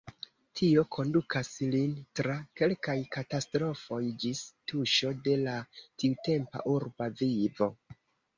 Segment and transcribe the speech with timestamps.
[0.59, 4.41] Tio kondukas lin tra kelkaj katastrofoj, ĝis
[4.73, 7.71] tuŝo de la tiutempa urba vivo.